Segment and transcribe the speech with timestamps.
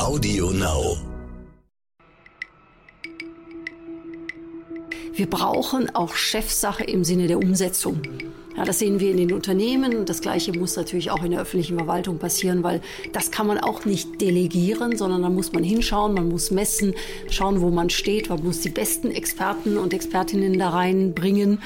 [0.00, 0.96] Audio Now.
[5.12, 8.00] Wir brauchen auch Chefsache im Sinne der Umsetzung.
[8.56, 10.06] Ja, das sehen wir in den Unternehmen.
[10.06, 12.80] Das Gleiche muss natürlich auch in der öffentlichen Verwaltung passieren, weil
[13.12, 16.94] das kann man auch nicht delegieren, sondern da muss man hinschauen, man muss messen,
[17.28, 21.60] schauen, wo man steht, man muss die besten Experten und Expertinnen da reinbringen.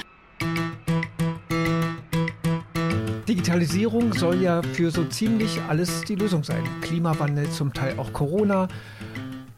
[3.45, 6.63] Digitalisierung soll ja für so ziemlich alles die Lösung sein.
[6.81, 8.67] Klimawandel, zum Teil auch Corona.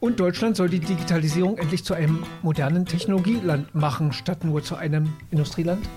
[0.02, 5.14] Und Deutschland soll die Digitalisierung endlich zu einem modernen Technologieland machen, statt nur zu einem
[5.32, 5.88] Industrieland?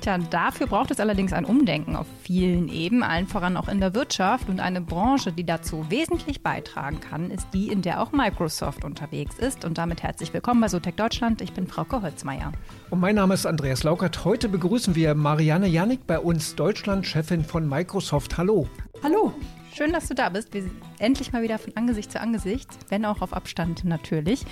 [0.00, 3.94] Tja, dafür braucht es allerdings ein Umdenken auf vielen Ebenen, allen voran auch in der
[3.94, 4.48] Wirtschaft.
[4.48, 9.38] Und eine Branche, die dazu wesentlich beitragen kann, ist die, in der auch Microsoft unterwegs
[9.38, 9.64] ist.
[9.64, 11.40] Und damit herzlich willkommen bei Sotec Deutschland.
[11.40, 12.52] Ich bin Frauke Holzmeier.
[12.90, 14.24] Und mein Name ist Andreas Laukert.
[14.24, 18.38] Heute begrüßen wir Marianne Janik bei uns, Deutschland-Chefin von Microsoft.
[18.38, 18.68] Hallo.
[19.02, 19.32] Hallo.
[19.76, 20.54] Schön, dass du da bist.
[20.54, 24.46] Wir sind endlich mal wieder von Angesicht zu Angesicht, wenn auch auf Abstand natürlich.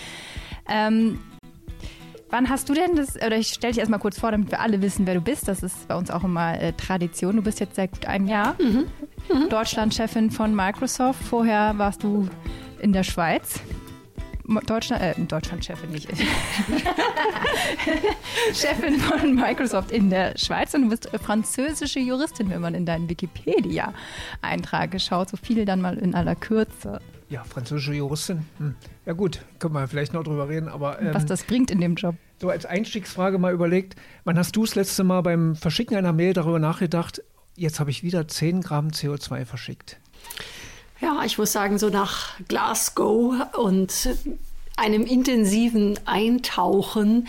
[0.68, 1.18] Ähm,
[2.34, 4.82] Wann hast du denn das, oder ich stelle dich erstmal kurz vor, damit wir alle
[4.82, 5.46] wissen, wer du bist.
[5.46, 7.36] Das ist bei uns auch immer äh, Tradition.
[7.36, 8.86] Du bist jetzt seit gut einem Jahr mhm.
[9.32, 9.48] Mhm.
[9.50, 11.22] Deutschland-Chefin von Microsoft.
[11.22, 12.28] Vorher warst du
[12.80, 13.60] in der Schweiz.
[14.66, 16.08] Deutschland, äh, Deutschland-Chefin nicht.
[18.52, 23.08] Chefin von Microsoft in der Schweiz und du bist französische Juristin, wenn man in deinen
[23.08, 25.30] Wikipedia-Eintrag schaut.
[25.30, 27.00] So viel dann mal in aller Kürze.
[27.28, 28.46] Ja, französische Juristin.
[28.58, 28.74] Hm.
[29.06, 31.00] Ja gut, können wir vielleicht noch drüber reden, aber...
[31.00, 32.16] Ähm, Was das bringt in dem Job.
[32.40, 36.34] So als Einstiegsfrage mal überlegt, wann hast du das letzte Mal beim Verschicken einer Mail
[36.34, 37.22] darüber nachgedacht,
[37.56, 39.98] jetzt habe ich wieder 10 Gramm CO2 verschickt?
[41.00, 44.10] Ja, ich muss sagen, so nach Glasgow und
[44.76, 47.28] einem intensiven Eintauchen,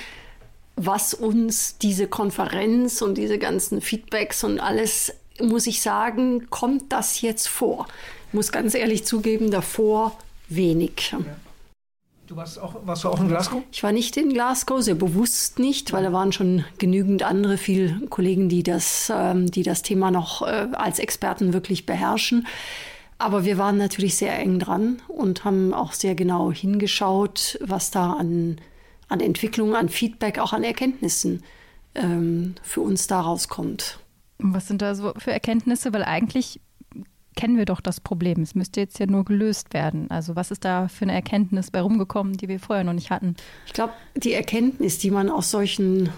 [0.76, 7.22] was uns diese Konferenz und diese ganzen Feedbacks und alles, muss ich sagen, kommt das
[7.22, 7.88] jetzt vor
[8.36, 11.12] muss ganz ehrlich zugeben, davor wenig.
[11.12, 11.20] Ja.
[12.28, 13.62] Du warst auch, warst du auch in Glasgow?
[13.72, 18.08] Ich war nicht in Glasgow, sehr bewusst nicht, weil da waren schon genügend andere, viele
[18.10, 22.48] Kollegen, die das, ähm, die das Thema noch äh, als Experten wirklich beherrschen.
[23.20, 28.14] Aber wir waren natürlich sehr eng dran und haben auch sehr genau hingeschaut, was da
[28.14, 28.58] an,
[29.08, 31.44] an Entwicklung, an Feedback, auch an Erkenntnissen
[31.94, 34.00] ähm, für uns daraus kommt.
[34.40, 35.94] Was sind da so für Erkenntnisse?
[35.94, 36.60] Weil eigentlich
[37.36, 38.42] kennen wir doch das Problem.
[38.42, 40.10] Es müsste jetzt ja nur gelöst werden.
[40.10, 43.36] Also was ist da für eine Erkenntnis bei rumgekommen, die wir vorher noch nicht hatten?
[43.68, 46.10] Ich glaube, die Erkenntnis, die man aus solchen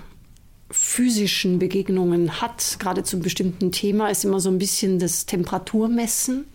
[0.70, 6.46] physischen Begegnungen hat, gerade zu einem bestimmten Thema, ist immer so ein bisschen das Temperaturmessen.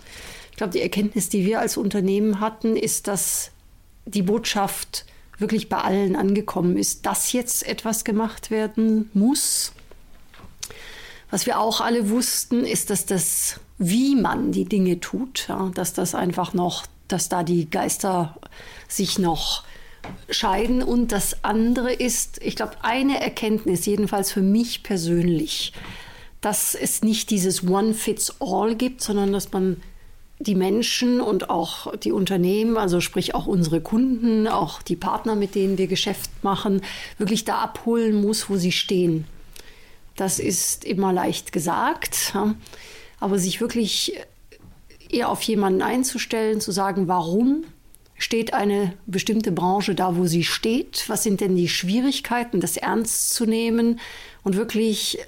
[0.51, 3.51] Ich glaube, die Erkenntnis, die wir als Unternehmen hatten, ist, dass
[4.05, 5.06] die Botschaft
[5.39, 9.72] wirklich bei allen angekommen ist, dass jetzt etwas gemacht werden muss.
[11.31, 15.93] Was wir auch alle wussten, ist, dass das wie man die Dinge tut, ja, dass
[15.93, 18.37] das einfach noch, dass da die Geister
[18.87, 19.65] sich noch
[20.31, 20.82] scheiden.
[20.82, 25.72] Und das andere ist, ich glaube, eine Erkenntnis, jedenfalls für mich persönlich,
[26.41, 29.81] dass es nicht dieses One-Fits-All gibt, sondern dass man
[30.38, 35.54] die Menschen und auch die Unternehmen, also sprich auch unsere Kunden, auch die Partner, mit
[35.54, 36.82] denen wir Geschäft machen,
[37.19, 39.26] wirklich da abholen muss, wo sie stehen.
[40.16, 42.32] Das ist immer leicht gesagt.
[42.34, 42.54] Ja.
[43.22, 44.19] Aber sich wirklich
[45.09, 47.62] eher auf jemanden einzustellen, zu sagen, warum
[48.19, 51.05] steht eine bestimmte Branche da, wo sie steht?
[51.06, 54.00] Was sind denn die Schwierigkeiten, das ernst zu nehmen
[54.43, 55.21] und wirklich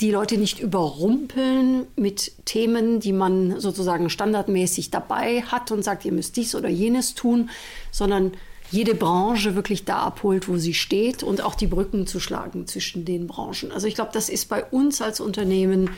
[0.00, 6.12] die Leute nicht überrumpeln mit Themen, die man sozusagen standardmäßig dabei hat und sagt, ihr
[6.12, 7.50] müsst dies oder jenes tun,
[7.92, 8.32] sondern
[8.72, 13.04] jede Branche wirklich da abholt, wo sie steht und auch die Brücken zu schlagen zwischen
[13.04, 13.70] den Branchen.
[13.70, 15.88] Also ich glaube, das ist bei uns als Unternehmen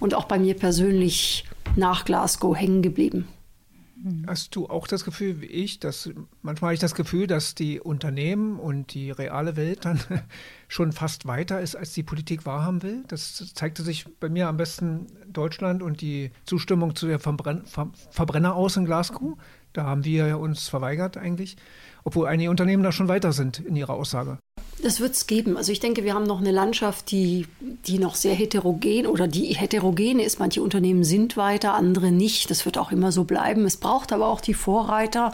[0.00, 1.44] und auch bei mir persönlich
[1.76, 3.28] nach Glasgow hängen geblieben.
[4.26, 6.08] Hast du auch das Gefühl, wie ich, dass
[6.40, 10.00] manchmal habe ich das Gefühl, dass die Unternehmen und die reale Welt dann
[10.68, 13.04] schon fast weiter ist, als die Politik wahrhaben will?
[13.08, 17.90] Das zeigte sich bei mir am besten Deutschland und die Zustimmung zu der Verbrenn Ver
[18.10, 19.36] Verbrenner aus in Glasgow.
[19.74, 21.56] Da haben wir uns verweigert eigentlich,
[22.02, 24.38] obwohl einige Unternehmen da schon weiter sind in ihrer Aussage.
[24.82, 25.56] Das wird es geben.
[25.56, 27.46] Also ich denke, wir haben noch eine Landschaft, die,
[27.86, 30.38] die noch sehr heterogen oder die heterogene ist.
[30.38, 32.50] Manche Unternehmen sind weiter, andere nicht.
[32.50, 33.64] Das wird auch immer so bleiben.
[33.64, 35.32] Es braucht aber auch die Vorreiter.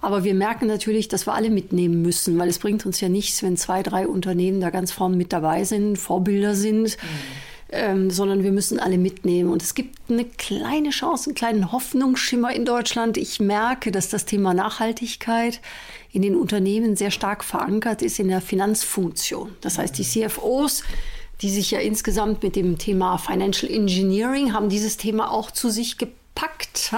[0.00, 3.42] Aber wir merken natürlich, dass wir alle mitnehmen müssen, weil es bringt uns ja nichts,
[3.42, 6.96] wenn zwei, drei Unternehmen da ganz vorne mit dabei sind, Vorbilder sind.
[7.02, 9.50] Mhm ähm, sondern wir müssen alle mitnehmen.
[9.50, 13.16] Und es gibt eine kleine Chance, einen kleinen Hoffnungsschimmer in Deutschland.
[13.16, 15.60] Ich merke, dass das Thema Nachhaltigkeit
[16.10, 19.54] in den Unternehmen sehr stark verankert ist in der Finanzfunktion.
[19.60, 20.82] Das heißt, die CFOs,
[21.42, 25.98] die sich ja insgesamt mit dem Thema Financial Engineering haben dieses Thema auch zu sich
[25.98, 26.92] gepackt.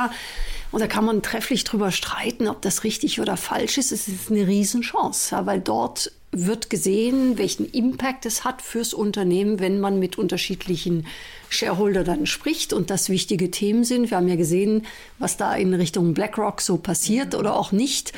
[0.72, 3.90] Und da kann man trefflich drüber streiten, ob das richtig oder falsch ist.
[3.90, 9.58] Es ist eine Riesenchance, ja, weil dort wird gesehen, welchen Impact es hat fürs Unternehmen,
[9.58, 11.06] wenn man mit unterschiedlichen
[11.48, 14.10] Shareholder dann spricht und das wichtige Themen sind.
[14.10, 14.86] Wir haben ja gesehen,
[15.18, 18.12] was da in Richtung BlackRock so passiert oder auch nicht.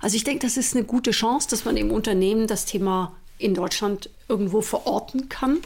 [0.00, 3.54] Also ich denke, das ist eine gute Chance, dass man im Unternehmen das Thema in
[3.54, 5.58] Deutschland irgendwo verorten kann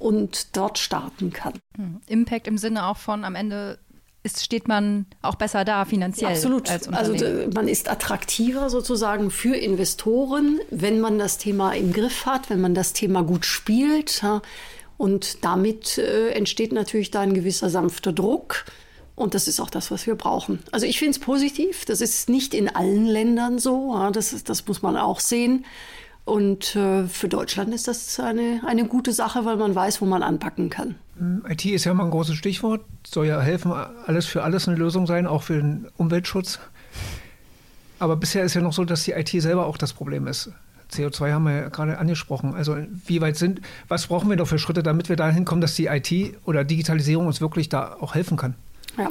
[0.00, 1.54] und dort starten kann.
[1.76, 2.00] Hm.
[2.06, 3.78] Impact im Sinne auch von am Ende
[4.22, 6.30] ist, steht man auch besser da finanziell.
[6.30, 6.68] Ja, absolut.
[6.92, 7.14] also
[7.54, 12.74] man ist attraktiver sozusagen für Investoren, wenn man das Thema im Griff hat, wenn man
[12.74, 14.22] das Thema gut spielt.
[14.96, 18.64] Und damit äh, entsteht natürlich da ein gewisser sanfter Druck.
[19.14, 20.60] Und das ist auch das, was wir brauchen.
[20.70, 21.84] Also ich finde es positiv.
[21.84, 23.94] Das ist nicht in allen Ländern so.
[23.94, 25.64] Ja, das, ist, das muss man auch sehen.
[26.24, 30.22] Und äh, für Deutschland ist das eine, eine gute Sache, weil man weiß, wo man
[30.22, 30.96] anpacken kann.
[31.48, 32.82] IT ist ja immer ein großes Stichwort.
[33.06, 36.58] Soll ja helfen, alles für alles eine Lösung sein, auch für den Umweltschutz.
[37.98, 40.50] Aber bisher ist ja noch so, dass die IT selber auch das Problem ist.
[40.92, 42.54] CO2 haben wir ja gerade angesprochen.
[42.54, 42.76] Also
[43.06, 45.86] wie weit sind, was brauchen wir doch für Schritte, damit wir dahin kommen, dass die
[45.86, 48.54] IT oder Digitalisierung uns wirklich da auch helfen kann?
[48.96, 49.10] Ja,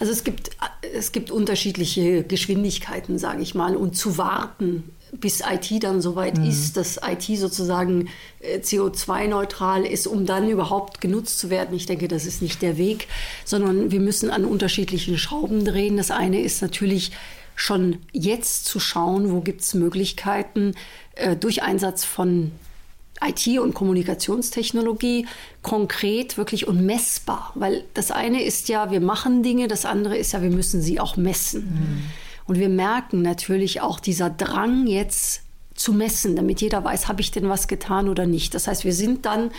[0.00, 0.50] also es gibt,
[0.94, 3.76] es gibt unterschiedliche Geschwindigkeiten, sage ich mal.
[3.76, 6.48] Und zu warten, bis IT dann soweit mhm.
[6.48, 8.08] ist, dass IT sozusagen
[8.40, 11.74] äh, CO2-neutral ist, um dann überhaupt genutzt zu werden.
[11.76, 13.08] Ich denke, das ist nicht der Weg,
[13.44, 15.96] sondern wir müssen an unterschiedlichen Schrauben drehen.
[15.96, 17.12] Das eine ist natürlich
[17.54, 20.74] schon jetzt zu schauen, wo gibt es Möglichkeiten
[21.14, 22.52] äh, durch Einsatz von
[23.24, 25.26] IT und Kommunikationstechnologie
[25.62, 27.52] konkret wirklich und messbar.
[27.54, 31.00] Weil das eine ist ja, wir machen Dinge, das andere ist ja, wir müssen sie
[31.00, 31.62] auch messen.
[31.62, 32.25] Mhm.
[32.46, 35.42] Und wir merken natürlich auch dieser Drang jetzt
[35.74, 38.54] zu messen, damit jeder weiß, habe ich denn was getan oder nicht.
[38.54, 39.50] Das heißt, wir sind dann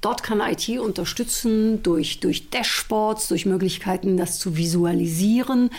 [0.00, 5.70] Dort kann IT unterstützen durch, durch Dashboards, durch Möglichkeiten, das zu visualisieren.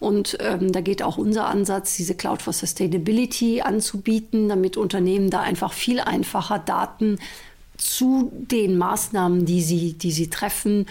[0.00, 5.40] Und ähm, da geht auch unser Ansatz, diese Cloud for Sustainability anzubieten, damit Unternehmen da
[5.40, 7.18] einfach viel einfacher Daten
[7.76, 10.86] zu den Maßnahmen, die sie, die sie treffen,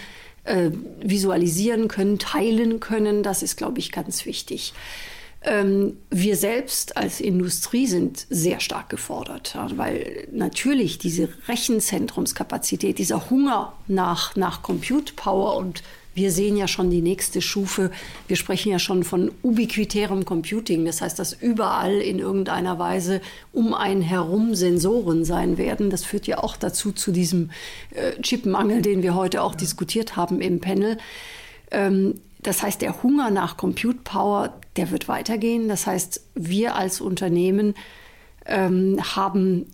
[0.50, 0.70] äh,
[1.00, 3.22] visualisieren können, teilen können.
[3.22, 4.74] Das ist, glaube ich, ganz wichtig.
[5.42, 13.30] Ähm, wir selbst als Industrie sind sehr stark gefordert, ja, weil natürlich diese Rechenzentrumskapazität, dieser
[13.30, 15.82] Hunger nach, nach Compute Power und
[16.14, 17.90] wir sehen ja schon die nächste Stufe.
[18.26, 20.84] Wir sprechen ja schon von ubiquitärem Computing.
[20.84, 23.20] Das heißt, dass überall in irgendeiner Weise
[23.52, 25.90] um einen herum Sensoren sein werden.
[25.90, 27.50] Das führt ja auch dazu zu diesem
[27.94, 30.98] äh, Chipmangel, den wir heute auch diskutiert haben im Panel.
[31.70, 35.68] Ähm, das heißt, der Hunger nach Compute Power, der wird weitergehen.
[35.68, 37.74] Das heißt, wir als Unternehmen
[38.46, 39.66] ähm, haben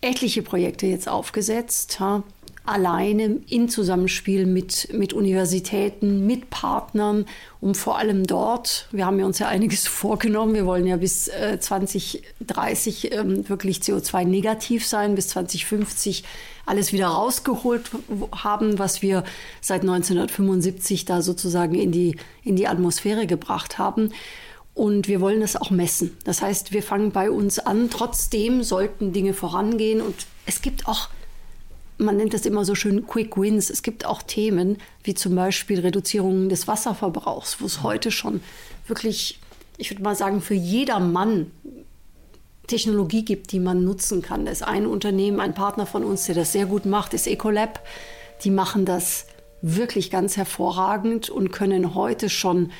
[0.00, 1.96] etliche Projekte jetzt aufgesetzt.
[2.00, 2.22] Ja,
[2.64, 7.26] alleine in Zusammenspiel mit, mit Universitäten, mit Partnern,
[7.60, 11.28] um vor allem dort, wir haben ja uns ja einiges vorgenommen, wir wollen ja bis
[11.28, 16.24] äh, 2030 ähm, wirklich CO2-negativ sein, bis 2050
[16.64, 17.90] alles wieder rausgeholt
[18.32, 19.24] haben, was wir
[19.60, 24.12] seit 1975 da sozusagen in die, in die Atmosphäre gebracht haben.
[24.74, 26.16] Und wir wollen das auch messen.
[26.24, 27.90] Das heißt, wir fangen bei uns an.
[27.90, 30.00] Trotzdem sollten Dinge vorangehen.
[30.00, 30.14] Und
[30.46, 31.08] es gibt auch
[32.02, 33.70] man nennt das immer so schön Quick Wins.
[33.70, 38.40] Es gibt auch Themen wie zum Beispiel Reduzierung des Wasserverbrauchs, wo es heute schon
[38.86, 39.40] wirklich,
[39.76, 41.50] ich würde mal sagen, für jedermann
[42.66, 44.44] Technologie gibt, die man nutzen kann.
[44.44, 47.80] Da ist ein Unternehmen, ein Partner von uns, der das sehr gut macht, ist Ecolab.
[48.44, 49.26] Die machen das
[49.60, 52.72] wirklich ganz hervorragend und können heute schon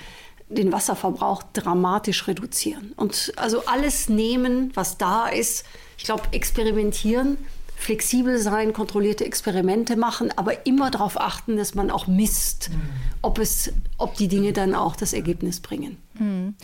[0.49, 2.93] den Wasserverbrauch dramatisch reduzieren.
[2.97, 5.65] Und also alles nehmen, was da ist.
[5.97, 7.39] Ich glaube, experimentieren
[7.83, 12.81] flexibel sein, kontrollierte Experimente machen, aber immer darauf achten, dass man auch misst, mhm.
[13.23, 15.97] ob, es, ob die Dinge dann auch das Ergebnis bringen.
[16.15, 16.55] Mhm.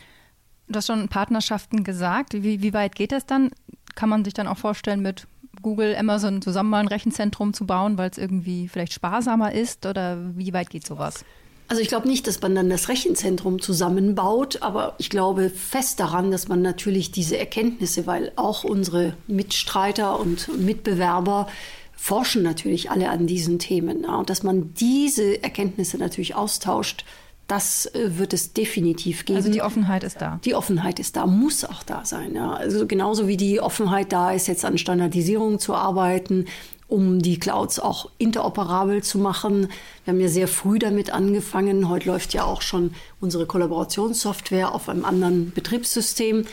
[0.68, 2.34] Du hast schon Partnerschaften gesagt.
[2.34, 3.50] Wie, wie weit geht das dann?
[3.96, 5.26] Kann man sich dann auch vorstellen, mit
[5.60, 9.86] Google, Amazon zusammen mal ein Rechenzentrum zu bauen, weil es irgendwie vielleicht sparsamer ist?
[9.86, 11.24] Oder wie weit geht sowas?
[11.68, 16.30] Also ich glaube nicht, dass man dann das Rechenzentrum zusammenbaut, aber ich glaube fest daran,
[16.30, 21.46] dass man natürlich diese Erkenntnisse, weil auch unsere Mitstreiter und Mitbewerber
[21.94, 27.04] forschen natürlich alle an diesen Themen, ja, und dass man diese Erkenntnisse natürlich austauscht,
[27.48, 29.38] das äh, wird es definitiv geben.
[29.38, 30.38] Also die Offenheit ist da.
[30.44, 32.34] Die Offenheit ist da, muss auch da sein.
[32.34, 32.52] Ja.
[32.52, 36.44] Also genauso wie die Offenheit da ist, jetzt an Standardisierung zu arbeiten,
[36.88, 39.68] um die Clouds auch interoperabel zu machen.
[40.04, 41.88] Wir haben ja sehr früh damit angefangen.
[41.88, 46.46] Heute läuft ja auch schon unsere Kollaborationssoftware auf einem anderen Betriebssystem.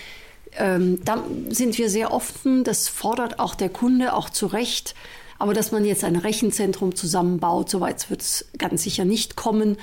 [0.58, 2.63] Ähm, da sind wir sehr offen.
[2.65, 4.94] Das fordert auch der Kunde auch zu Recht.
[5.39, 9.77] Aber dass man jetzt ein Rechenzentrum zusammenbaut, soweit wird es ganz sicher nicht kommen.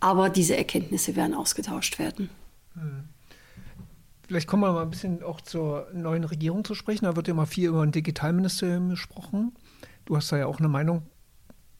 [0.00, 2.30] Aber diese Erkenntnisse werden ausgetauscht werden.
[4.26, 7.06] Vielleicht kommen wir mal ein bisschen auch zur neuen Regierung zu sprechen.
[7.06, 9.52] Da wird ja immer viel über ein Digitalministerium gesprochen.
[10.08, 11.02] Du hast da ja auch eine Meinung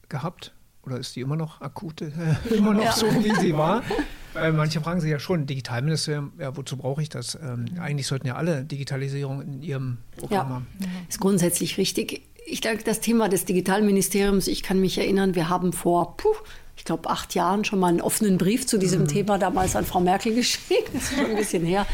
[0.07, 0.53] gehabt.
[0.83, 2.11] Oder ist die immer noch akut, äh,
[2.55, 2.91] immer noch ja.
[2.91, 3.81] so, wie sie war?
[4.33, 7.33] Weil manche fragen sich ja schon, Digitalministerium, ja, wozu brauche ich das?
[7.41, 10.67] Ähm, eigentlich sollten ja alle Digitalisierung in ihrem Programm ja, haben.
[11.09, 12.21] Ist grundsätzlich richtig.
[12.45, 16.29] Ich denke, das Thema des Digitalministeriums, ich kann mich erinnern, wir haben vor, puh,
[16.77, 19.07] ich glaube, acht Jahren schon mal einen offenen Brief zu diesem mhm.
[19.07, 20.91] Thema damals an Frau Merkel geschickt.
[20.93, 21.87] Das ist schon ein bisschen her.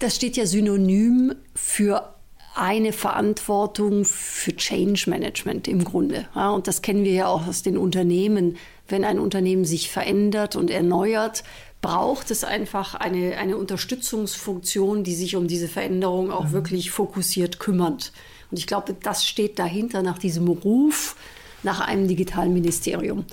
[0.00, 2.15] Das steht ja synonym für
[2.56, 6.26] eine Verantwortung für Change Management im Grunde.
[6.34, 8.56] Ja, und das kennen wir ja auch aus den Unternehmen.
[8.88, 11.44] Wenn ein Unternehmen sich verändert und erneuert,
[11.82, 16.52] braucht es einfach eine, eine Unterstützungsfunktion, die sich um diese Veränderung auch mhm.
[16.52, 18.12] wirklich fokussiert kümmert.
[18.50, 21.16] Und ich glaube, das steht dahinter nach diesem Ruf
[21.62, 23.24] nach einem Digitalministerium.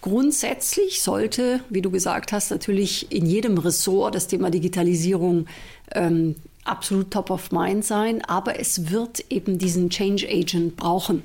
[0.00, 5.46] Grundsätzlich sollte, wie du gesagt hast, natürlich in jedem Ressort das Thema Digitalisierung
[5.92, 6.36] ähm,
[6.68, 11.22] absolut top of mind sein, aber es wird eben diesen Change Agent brauchen.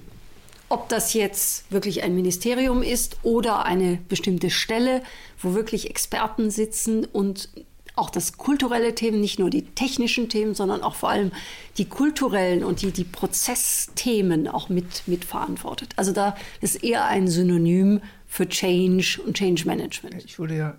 [0.69, 5.01] Ob das jetzt wirklich ein Ministerium ist oder eine bestimmte Stelle,
[5.41, 7.49] wo wirklich Experten sitzen und
[7.95, 11.31] auch das kulturelle Themen, nicht nur die technischen Themen, sondern auch vor allem
[11.77, 15.89] die kulturellen und die, die Prozessthemen auch mit, mitverantwortet.
[15.97, 20.23] Also da ist eher ein Synonym für Change und Change Management.
[20.23, 20.77] Ich würde ja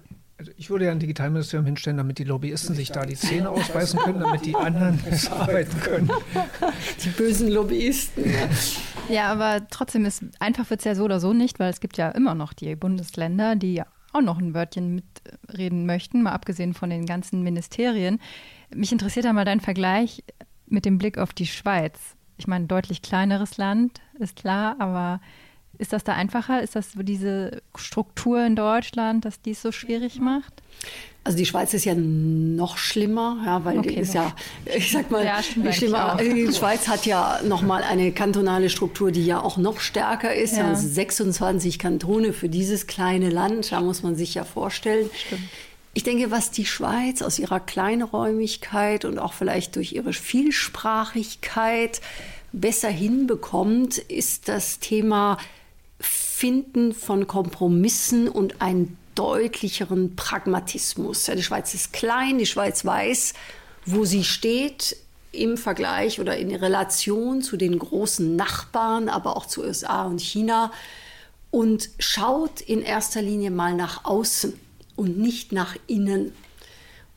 [0.57, 4.21] ich würde ja ein Digitalministerium hinstellen, damit die Lobbyisten sich da die Zähne ausbeißen können,
[4.21, 6.11] damit die anderen besser arbeiten können.
[7.05, 8.25] Die bösen Lobbyisten.
[9.09, 11.97] Ja, aber trotzdem ist einfach wird es ja so oder so nicht, weil es gibt
[11.97, 13.83] ja immer noch die Bundesländer, die
[14.13, 18.21] auch noch ein Wörtchen mitreden möchten, mal abgesehen von den ganzen Ministerien.
[18.75, 20.23] Mich interessiert einmal dein Vergleich
[20.67, 21.99] mit dem Blick auf die Schweiz.
[22.37, 25.21] Ich meine, deutlich kleineres Land, ist klar, aber
[25.83, 26.63] ist das da einfacher?
[26.63, 30.63] Ist das diese Struktur in Deutschland, dass dies so schwierig macht?
[31.25, 34.35] Also die Schweiz ist ja noch schlimmer, ja, weil okay, die ist ja,
[34.65, 35.41] ich sag mal, ja,
[35.73, 36.17] schlimmer.
[36.21, 40.57] Die Schweiz hat ja noch mal eine kantonale Struktur, die ja auch noch stärker ist.
[40.57, 40.69] Ja.
[40.69, 45.11] Also 26 Kantone für dieses kleine Land, da muss man sich ja vorstellen.
[45.27, 45.43] Stimmt.
[45.95, 52.01] Ich denke, was die Schweiz aus ihrer Kleinräumigkeit und auch vielleicht durch ihre Vielsprachigkeit
[52.53, 55.39] besser hinbekommt, ist das Thema
[56.43, 61.29] Finden von Kompromissen und einen deutlicheren Pragmatismus.
[61.29, 63.35] Ja, die Schweiz ist klein, die Schweiz weiß,
[63.87, 64.97] wo sie steht
[65.31, 70.73] im Vergleich oder in Relation zu den großen Nachbarn, aber auch zu USA und China
[71.53, 74.53] und schaut in erster Linie mal nach außen
[74.97, 76.33] und nicht nach innen.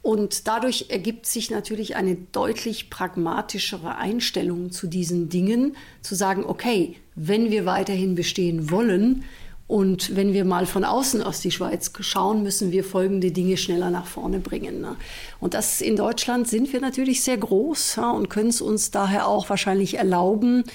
[0.06, 6.98] Und dadurch ergibt sich natürlich eine deutlich pragmatischere Einstellung zu diesen Dingen, zu sagen, okay,
[7.16, 9.24] wenn wir weiterhin bestehen wollen
[9.66, 13.90] und wenn wir mal von außen aus die Schweiz schauen, müssen wir folgende Dinge schneller
[13.90, 14.80] nach vorne bringen.
[14.80, 14.96] Ne?
[15.40, 19.28] Und das in Deutschland sind wir natürlich sehr groß ja, und können es uns daher
[19.28, 20.66] auch wahrscheinlich erlauben,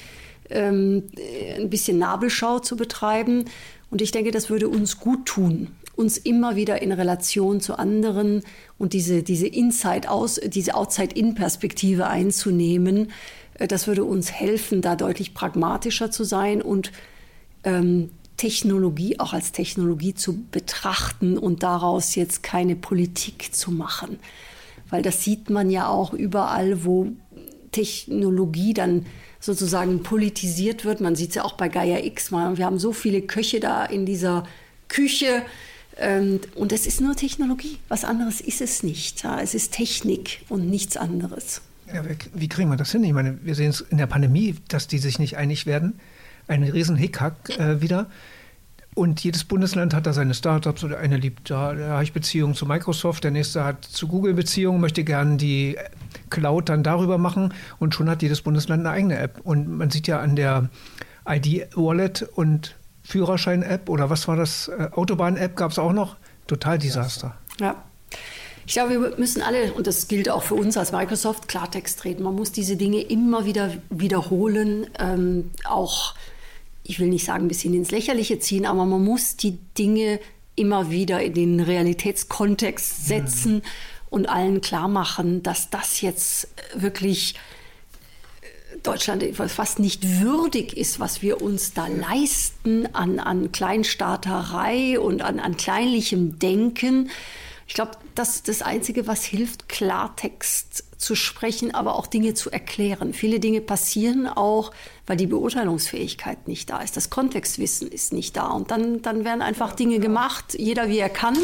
[0.48, 1.04] ähm,
[1.56, 3.44] ein bisschen Nabelschau zu betreiben.
[3.92, 5.68] Und ich denke, das würde uns gut tun
[6.00, 8.42] uns immer wieder in Relation zu anderen
[8.78, 13.12] und diese, diese Inside-Aus, diese Outside-In-Perspektive einzunehmen.
[13.54, 16.90] Äh, das würde uns helfen, da deutlich pragmatischer zu sein und
[17.64, 24.18] ähm, Technologie auch als Technologie zu betrachten und daraus jetzt keine Politik zu machen.
[24.88, 27.08] Weil das sieht man ja auch überall, wo
[27.70, 29.04] Technologie dann
[29.40, 31.02] sozusagen politisiert wird.
[31.02, 32.32] Man sieht es ja auch bei Gaia X.
[32.32, 34.44] Wir haben so viele Köche da in dieser
[34.88, 35.42] Küche,
[36.54, 37.78] und es ist nur Technologie.
[37.88, 39.24] Was anderes ist es nicht.
[39.24, 41.60] Es ist Technik und nichts anderes.
[41.92, 43.02] Ja, wie kriegen wir das hin?
[43.04, 45.98] Ich meine, wir sehen es in der Pandemie, dass die sich nicht einig werden.
[46.46, 48.06] Ein riesen Hickhack äh, wieder.
[48.94, 50.84] Und jedes Bundesland hat da seine Startups.
[50.84, 54.34] Oder einer liebt da, da habe ich Beziehungen zu Microsoft, der nächste hat zu Google
[54.34, 55.76] Beziehungen, möchte gerne die
[56.28, 57.54] Cloud dann darüber machen.
[57.78, 59.40] Und schon hat jedes Bundesland eine eigene App.
[59.42, 60.70] Und man sieht ja an der
[61.26, 62.76] ID-Wallet und
[63.10, 64.68] Führerschein-App oder was war das?
[64.68, 66.16] Äh, Autobahn-App gab es auch noch.
[66.46, 67.36] Total Desaster.
[67.60, 67.82] Ja.
[68.66, 72.22] Ich glaube, wir müssen alle, und das gilt auch für uns als Microsoft, Klartext reden.
[72.22, 76.14] Man muss diese Dinge immer wieder wiederholen, ähm, auch,
[76.84, 80.20] ich will nicht sagen, ein bisschen ins Lächerliche ziehen, aber man muss die Dinge
[80.54, 83.62] immer wieder in den Realitätskontext setzen mhm.
[84.10, 87.34] und allen klar machen, dass das jetzt wirklich
[88.82, 95.40] Deutschland fast nicht würdig ist, was wir uns da leisten an, an Kleinstaaterei und an,
[95.40, 97.10] an kleinlichem Denken.
[97.66, 102.50] Ich glaube, das ist das Einzige, was hilft, Klartext zu sprechen, aber auch Dinge zu
[102.50, 103.14] erklären.
[103.14, 104.72] Viele Dinge passieren auch,
[105.06, 106.96] weil die Beurteilungsfähigkeit nicht da ist.
[106.96, 108.48] Das Kontextwissen ist nicht da.
[108.48, 111.36] Und dann, dann werden einfach Dinge gemacht, jeder wie er kann.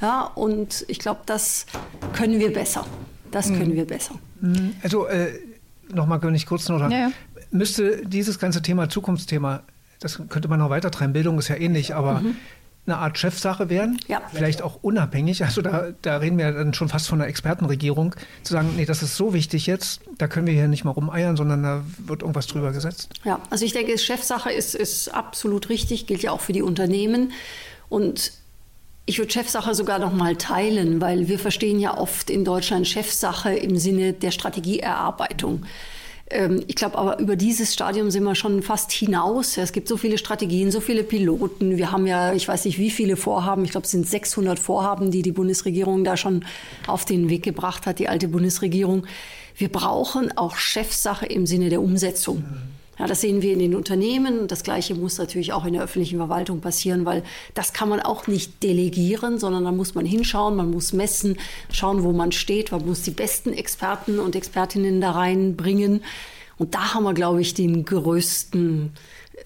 [0.00, 1.66] Ja, und ich glaube, das
[2.14, 2.86] können wir besser.
[3.30, 3.58] Das mhm.
[3.58, 4.16] können wir besser.
[4.40, 4.74] Mhm.
[4.82, 5.38] Also äh,
[5.94, 7.12] nochmal, wenn ich kurz noch ja, ja.
[7.50, 9.62] müsste dieses ganze Thema Zukunftsthema,
[10.00, 12.36] das könnte man noch weiter treiben, Bildung ist ja ähnlich, aber mhm
[12.86, 14.20] eine Art Chefsache werden, ja.
[14.32, 15.44] vielleicht auch unabhängig.
[15.44, 19.02] Also da, da reden wir dann schon fast von einer Expertenregierung, zu sagen, nee, das
[19.02, 22.46] ist so wichtig jetzt, da können wir hier nicht mal rumeiern, sondern da wird irgendwas
[22.46, 23.10] drüber gesetzt.
[23.24, 27.32] Ja, also ich denke, Chefsache ist, ist absolut richtig, gilt ja auch für die Unternehmen.
[27.88, 28.32] Und
[29.06, 33.52] ich würde Chefsache sogar noch mal teilen, weil wir verstehen ja oft in Deutschland Chefsache
[33.52, 35.64] im Sinne der Strategieerarbeitung.
[36.30, 39.56] Ähm, ich glaube aber, über dieses Stadium sind wir schon fast hinaus.
[39.58, 41.76] Es gibt so viele Strategien, so viele Piloten.
[41.76, 43.64] Wir haben ja, ich weiß nicht, wie viele Vorhaben.
[43.64, 46.44] Ich glaube, es sind 600 Vorhaben, die die Bundesregierung da schon
[46.86, 49.06] auf den Weg gebracht hat, die alte Bundesregierung.
[49.56, 52.44] Wir brauchen auch Chefsache im Sinne der Umsetzung.
[53.00, 54.46] Ja, das sehen wir in den Unternehmen.
[54.46, 57.22] Das Gleiche muss natürlich auch in der öffentlichen Verwaltung passieren, weil
[57.54, 61.38] das kann man auch nicht delegieren, sondern da muss man hinschauen, man muss messen,
[61.72, 66.04] schauen, wo man steht, man muss die besten Experten und Expertinnen da reinbringen.
[66.58, 68.92] Und da haben wir, glaube ich, den größten,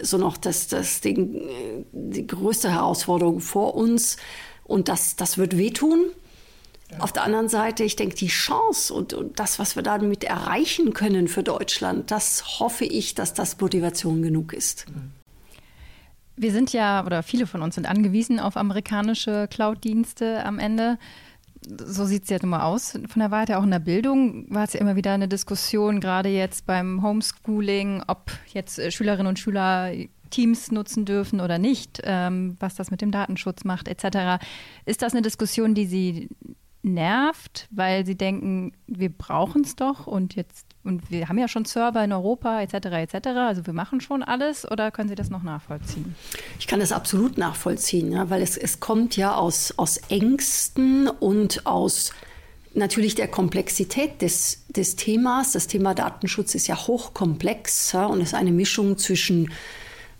[0.01, 1.39] so noch das, das, den,
[1.93, 4.17] die größte Herausforderung vor uns.
[4.65, 6.07] Und das, das wird wehtun.
[6.99, 10.93] Auf der anderen Seite, ich denke, die Chance und, und, das, was wir damit erreichen
[10.93, 14.85] können für Deutschland, das hoffe ich, dass das Motivation genug ist.
[16.37, 20.97] Wir sind ja, oder viele von uns sind angewiesen auf amerikanische Cloud-Dienste am Ende.
[21.67, 23.57] So sieht es ja immer aus von der Weite.
[23.57, 28.03] Auch in der Bildung war es ja immer wieder eine Diskussion, gerade jetzt beim Homeschooling,
[28.07, 29.91] ob jetzt äh, Schülerinnen und Schüler
[30.29, 34.43] Teams nutzen dürfen oder nicht, ähm, was das mit dem Datenschutz macht, etc.
[34.85, 36.29] Ist das eine Diskussion, die Sie
[36.85, 41.65] nervt, weil sie denken, wir brauchen es doch und jetzt und wir haben ja schon
[41.65, 42.73] Server in Europa etc.
[43.13, 43.27] etc.
[43.29, 46.13] Also wir machen schon alles oder können Sie das noch nachvollziehen?
[46.59, 51.65] Ich kann das absolut nachvollziehen, ja, weil es, es kommt ja aus, aus Ängsten und
[51.65, 52.11] aus
[52.75, 55.53] natürlich der Komplexität des, des Themas.
[55.53, 59.51] Das Thema Datenschutz ist ja hochkomplex ja, und ist eine Mischung zwischen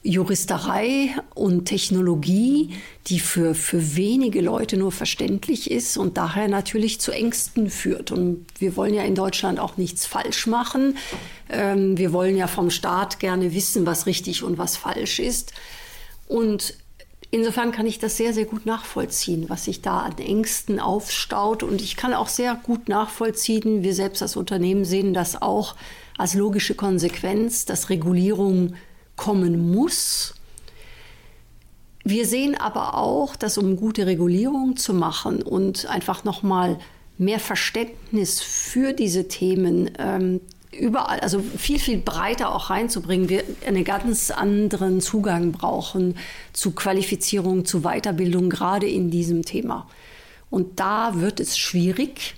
[0.05, 2.75] Juristerei und Technologie,
[3.07, 8.11] die für, für wenige Leute nur verständlich ist und daher natürlich zu Ängsten führt.
[8.11, 10.97] Und wir wollen ja in Deutschland auch nichts falsch machen.
[11.49, 15.53] Ähm, wir wollen ja vom Staat gerne wissen, was richtig und was falsch ist.
[16.27, 16.75] Und
[17.31, 21.63] insofern kann ich das sehr, sehr gut nachvollziehen, was sich da an Ängsten aufstaut.
[21.63, 25.75] Und ich kann auch sehr gut nachvollziehen, wir selbst als Unternehmen sehen das auch
[26.15, 28.75] als logische Konsequenz, dass Regulierung
[29.15, 30.34] kommen muss.
[32.04, 36.78] Wir sehen aber auch, dass um gute Regulierung zu machen und einfach nochmal
[37.17, 43.84] mehr Verständnis für diese Themen ähm, überall, also viel, viel breiter auch reinzubringen, wir einen
[43.84, 46.17] ganz anderen Zugang brauchen
[46.54, 49.88] zu Qualifizierung, zu Weiterbildung, gerade in diesem Thema.
[50.49, 52.36] Und da wird es schwierig,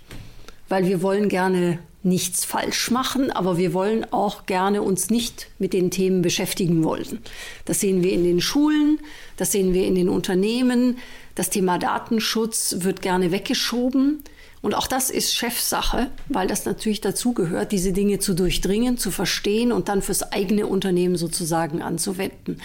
[0.69, 5.73] weil wir wollen gerne nichts falsch machen, aber wir wollen auch gerne uns nicht mit
[5.73, 7.19] den Themen beschäftigen wollen.
[7.65, 8.99] Das sehen wir in den Schulen,
[9.35, 10.97] das sehen wir in den Unternehmen.
[11.35, 14.23] Das Thema Datenschutz wird gerne weggeschoben.
[14.61, 19.71] Und auch das ist Chefsache, weil das natürlich dazugehört, diese Dinge zu durchdringen, zu verstehen
[19.71, 22.59] und dann fürs eigene Unternehmen sozusagen anzuwenden.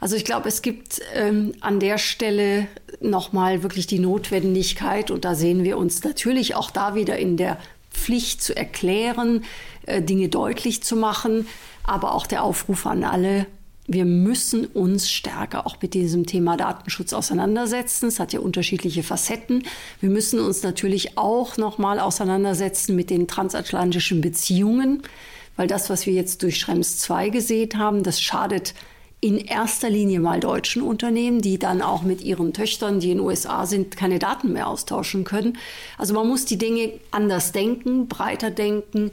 [0.00, 2.66] Also ich glaube, es gibt ähm, an der Stelle
[3.00, 7.58] nochmal wirklich die Notwendigkeit, und da sehen wir uns natürlich auch da wieder in der
[7.94, 9.44] Pflicht zu erklären,
[9.86, 11.46] äh, Dinge deutlich zu machen,
[11.82, 13.46] aber auch der Aufruf an alle,
[13.86, 18.06] wir müssen uns stärker auch mit diesem Thema Datenschutz auseinandersetzen.
[18.06, 19.64] Es hat ja unterschiedliche Facetten.
[20.00, 25.02] Wir müssen uns natürlich auch noch mal auseinandersetzen mit den transatlantischen Beziehungen,
[25.56, 28.74] weil das, was wir jetzt durch Schrems 2 gesehen haben, das schadet
[29.20, 33.26] in erster Linie mal deutschen Unternehmen, die dann auch mit ihren Töchtern, die in den
[33.26, 35.56] USA sind, keine Daten mehr austauschen können.
[35.96, 39.12] Also man muss die Dinge anders denken, breiter denken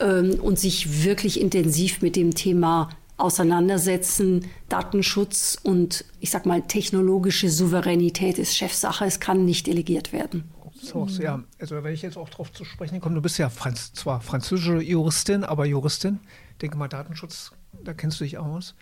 [0.00, 4.46] ähm, und sich wirklich intensiv mit dem Thema auseinandersetzen.
[4.68, 9.04] Datenschutz und ich sag mal technologische Souveränität ist Chefsache.
[9.04, 10.50] Es kann nicht delegiert werden.
[10.82, 13.92] So, ja, also wenn ich jetzt auch darauf zu sprechen komme, du bist ja Franz,
[13.92, 16.18] zwar französische Juristin, aber Juristin.
[16.60, 17.52] Denke mal, Datenschutz,
[17.84, 18.74] da kennst du dich aus.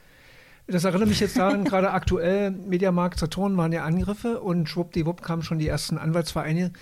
[0.70, 5.42] Das erinnert mich jetzt daran, gerade aktuell, Mediamarkt, Saturn waren ja Angriffe und schwuppdiwupp kamen
[5.42, 6.72] schon die ersten Anwaltsvereine,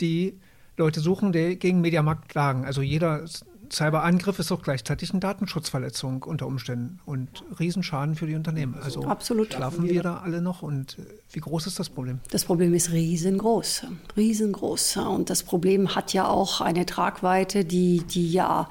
[0.00, 0.38] die
[0.76, 2.64] Leute suchen, die gegen Mediamarkt klagen.
[2.64, 3.24] Also jeder
[3.70, 8.76] Cyberangriff ist auch gleichzeitig eine Datenschutzverletzung unter Umständen und Riesenschaden für die Unternehmen.
[8.80, 9.54] Also Absolut.
[9.54, 12.20] schlafen wir da alle noch und äh, wie groß ist das Problem?
[12.30, 14.98] Das Problem ist riesengroß, riesengroß.
[14.98, 18.68] Und das Problem hat ja auch eine Tragweite, die, die ja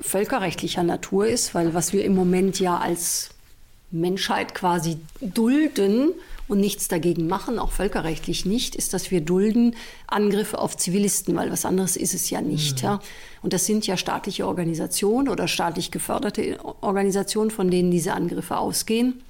[0.00, 3.30] völkerrechtlicher Natur ist, weil was wir im Moment ja als
[3.92, 6.12] Menschheit quasi dulden
[6.48, 9.76] und nichts dagegen machen, auch völkerrechtlich nicht, ist, dass wir dulden
[10.06, 12.82] Angriffe auf Zivilisten, weil was anderes ist es ja nicht.
[12.82, 12.88] Mhm.
[12.88, 13.00] Ja.
[13.42, 19.22] Und das sind ja staatliche Organisationen oder staatlich geförderte Organisationen, von denen diese Angriffe ausgehen.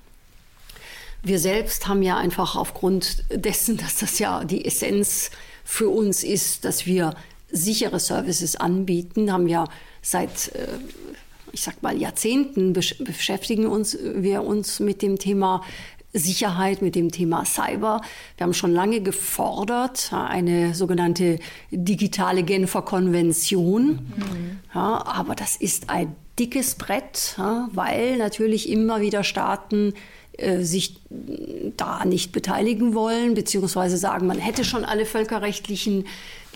[1.22, 5.30] Wir selbst haben ja einfach aufgrund dessen, dass das ja die Essenz
[5.64, 7.14] für uns ist, dass wir
[7.52, 9.68] sichere Services anbieten, haben ja
[10.00, 10.66] seit äh,
[11.52, 15.62] ich sag mal, Jahrzehnten beschäftigen uns, wir uns mit dem Thema
[16.14, 18.02] Sicherheit, mit dem Thema Cyber.
[18.36, 21.38] Wir haben schon lange gefordert, eine sogenannte
[21.70, 23.86] digitale Genfer Konvention.
[24.16, 24.60] Mhm.
[24.74, 29.94] Ja, aber das ist ein dickes Brett, ja, weil natürlich immer wieder Staaten
[30.36, 30.96] äh, sich
[31.76, 36.06] da nicht beteiligen wollen, beziehungsweise sagen, man hätte schon alle völkerrechtlichen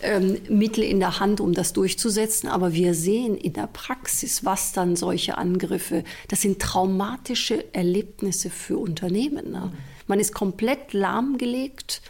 [0.01, 2.49] ähm, Mittel in der Hand, um das durchzusetzen.
[2.49, 8.77] Aber wir sehen in der Praxis, was dann solche Angriffe, das sind traumatische Erlebnisse für
[8.77, 9.51] Unternehmen.
[9.51, 9.71] Ne?
[10.07, 12.01] Man ist komplett lahmgelegt.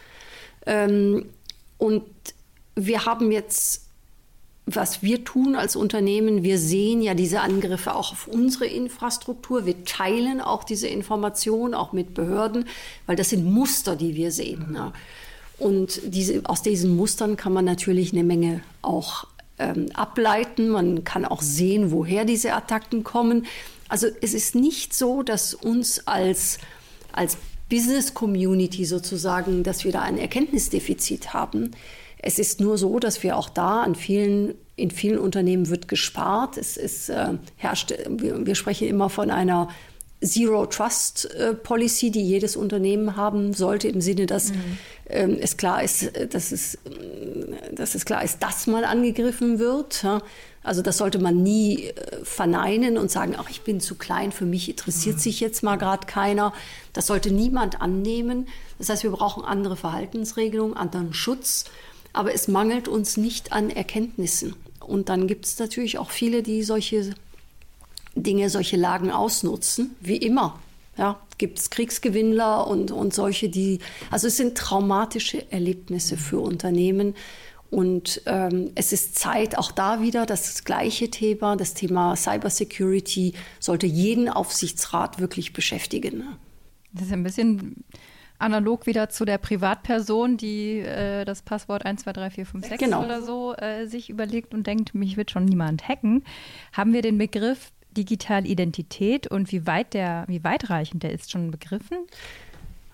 [0.66, 1.26] Ähm,
[1.78, 2.04] und
[2.74, 3.88] wir haben jetzt
[4.74, 9.64] was wir tun als Unternehmen, wir sehen ja diese Angriffe auch auf unsere Infrastruktur.
[9.64, 12.66] Wir teilen auch diese Informationen auch mit Behörden,
[13.06, 14.72] weil das sind Muster, die wir sehen.
[14.72, 14.92] Ne?
[15.58, 19.26] Und diese, aus diesen Mustern kann man natürlich eine Menge auch
[19.58, 20.68] ähm, ableiten.
[20.68, 23.46] Man kann auch sehen, woher diese Attacken kommen.
[23.88, 26.58] Also es ist nicht so, dass uns als,
[27.12, 31.72] als Business Community sozusagen, dass wir da ein Erkenntnisdefizit haben.
[32.18, 36.56] Es ist nur so, dass wir auch da an vielen, in vielen Unternehmen wird gespart.
[36.56, 39.68] Es ist, äh, herrscht, wir, wir sprechen immer von einer
[40.24, 44.78] Zero Trust äh, Policy, die jedes Unternehmen haben sollte, im Sinne, dass mhm.
[45.08, 46.78] ähm, es klar ist, äh, dass es, äh,
[47.72, 50.02] dass es klar ist, dass mal angegriffen wird.
[50.02, 50.20] Ja?
[50.64, 54.44] Also das sollte man nie äh, verneinen und sagen, ach, ich bin zu klein, für
[54.44, 55.20] mich interessiert mhm.
[55.20, 56.52] sich jetzt mal gerade keiner.
[56.92, 58.48] Das sollte niemand annehmen.
[58.78, 61.64] Das heißt, wir brauchen andere Verhaltensregelungen, anderen Schutz,
[62.12, 64.56] aber es mangelt uns nicht an Erkenntnissen.
[64.80, 67.14] Und dann gibt es natürlich auch viele, die solche
[68.22, 70.58] Dinge, solche Lagen ausnutzen, wie immer.
[70.96, 73.78] Ja, gibt es Kriegsgewinnler und, und solche, die,
[74.10, 77.14] also es sind traumatische Erlebnisse für Unternehmen.
[77.70, 83.86] Und ähm, es ist Zeit, auch da wieder das gleiche Thema, das Thema Cybersecurity sollte
[83.86, 86.24] jeden Aufsichtsrat wirklich beschäftigen.
[86.92, 87.84] Das ist ein bisschen
[88.38, 93.04] analog wieder zu der Privatperson, die äh, das Passwort 123456 genau.
[93.04, 96.24] oder so äh, sich überlegt und denkt, mich wird schon niemand hacken.
[96.72, 101.50] Haben wir den Begriff digitale Identität und wie weit der, wie weitreichend der ist, schon
[101.50, 101.98] begriffen?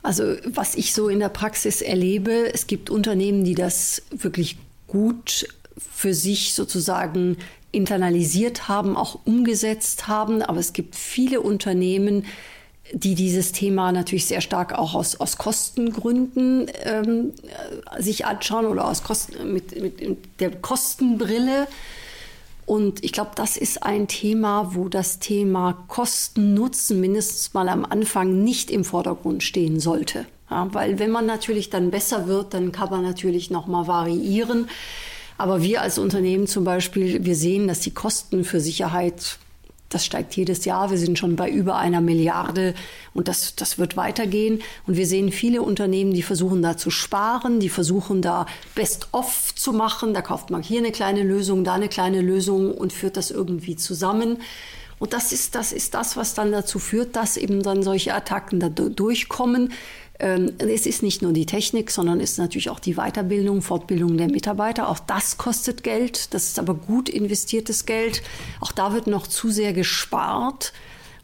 [0.03, 5.49] Also was ich so in der Praxis erlebe, es gibt Unternehmen, die das wirklich gut
[5.77, 7.39] für sich sozusagen
[7.73, 10.43] internalisiert haben, auch umgesetzt haben.
[10.43, 12.25] Aber es gibt viele Unternehmen,
[12.93, 17.33] die dieses Thema natürlich sehr stark auch aus, aus Kostengründen ähm,
[17.99, 21.67] sich anschauen oder aus Kosten, mit, mit der Kostenbrille
[22.67, 28.43] und ich glaube, das ist ein Thema, wo das Thema Kosten-Nutzen mindestens mal am Anfang
[28.43, 30.27] nicht im Vordergrund stehen sollte.
[30.51, 34.69] Ja, weil wenn man natürlich dann besser wird, dann kann man natürlich noch mal variieren.
[35.37, 39.39] Aber wir als Unternehmen zum Beispiel, wir sehen, dass die Kosten für Sicherheit
[39.95, 40.91] das steigt jedes Jahr.
[40.91, 42.75] Wir sind schon bei über einer Milliarde
[43.15, 44.61] und das, das wird weitergehen.
[44.87, 49.73] Und wir sehen viele Unternehmen, die versuchen da zu sparen, die versuchen da Best-of zu
[49.73, 50.13] machen.
[50.13, 53.77] Da kauft man hier eine kleine Lösung, da eine kleine Lösung und führt das irgendwie
[53.77, 54.39] zusammen.
[54.99, 58.61] Und das ist, das ist das, was dann dazu führt, dass eben dann solche Attacken
[58.61, 59.73] da durchkommen.
[60.21, 64.17] Ähm, es ist nicht nur die Technik, sondern es ist natürlich auch die Weiterbildung, Fortbildung
[64.17, 64.89] der Mitarbeiter.
[64.89, 66.33] Auch das kostet Geld.
[66.35, 68.23] Das ist aber gut investiertes Geld.
[68.61, 70.73] Auch da wird noch zu sehr gespart.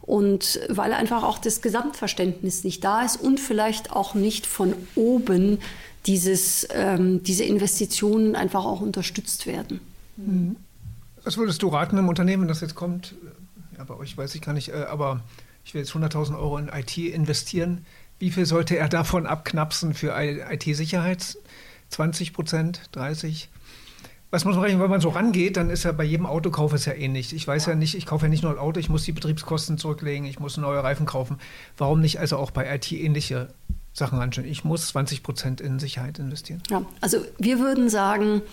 [0.01, 5.59] Und weil einfach auch das Gesamtverständnis nicht da ist und vielleicht auch nicht von oben
[6.05, 9.79] dieses, ähm, diese Investitionen einfach auch unterstützt werden.
[10.17, 10.55] Mhm.
[11.23, 13.13] Was würdest du raten im Unternehmen, das jetzt kommt?
[13.77, 15.21] Ja, bei euch weiß ich gar nicht, äh, aber
[15.63, 17.85] ich will jetzt 100.000 Euro in IT investieren.
[18.21, 21.39] Wie viel sollte er davon abknapsen für IT-Sicherheit?
[21.89, 23.49] 20 Prozent, 30?
[24.29, 26.85] Was muss man rechnen, wenn man so rangeht, dann ist ja bei jedem Autokauf ist
[26.85, 27.33] ja ähnlich.
[27.33, 27.73] Ich weiß ja.
[27.73, 30.57] nicht, ich kaufe ja nicht nur ein Auto, ich muss die Betriebskosten zurücklegen, ich muss
[30.57, 31.39] neue Reifen kaufen.
[31.79, 33.47] Warum nicht also auch bei IT ähnliche
[33.91, 34.45] Sachen anschauen?
[34.45, 36.61] Ich muss 20 Prozent in Sicherheit investieren.
[36.69, 38.43] Ja, also wir würden sagen,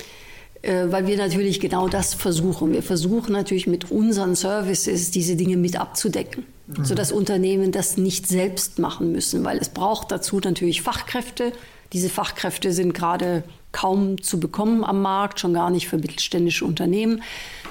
[0.63, 2.73] weil wir natürlich genau das versuchen.
[2.73, 6.85] Wir versuchen natürlich mit unseren Services diese Dinge mit abzudecken, mhm.
[6.85, 11.53] sodass Unternehmen das nicht selbst machen müssen, weil es braucht dazu natürlich Fachkräfte.
[11.93, 17.23] Diese Fachkräfte sind gerade kaum zu bekommen am Markt, schon gar nicht für mittelständische Unternehmen.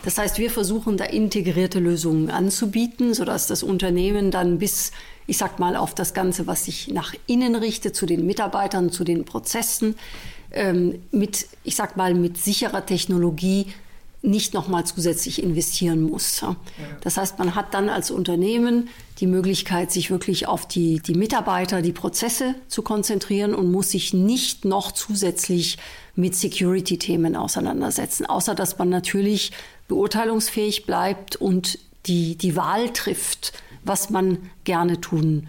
[0.06, 4.92] Das heißt, wir versuchen da integrierte Lösungen anzubieten, sodass das Unternehmen dann bis,
[5.26, 9.04] ich sag mal, auf das Ganze, was sich nach innen richtet, zu den Mitarbeitern, zu
[9.04, 9.96] den Prozessen,
[10.52, 13.68] ähm, mit, ich sag mal, mit sicherer Technologie
[14.24, 16.44] nicht nochmal zusätzlich investieren muss.
[17.02, 21.82] Das heißt, man hat dann als Unternehmen die Möglichkeit, sich wirklich auf die, die Mitarbeiter,
[21.82, 25.78] die Prozesse zu konzentrieren und muss sich nicht noch zusätzlich
[26.16, 29.52] mit Security-Themen auseinandersetzen, außer dass man natürlich
[29.88, 35.48] beurteilungsfähig bleibt und die, die Wahl trifft, was man gerne tun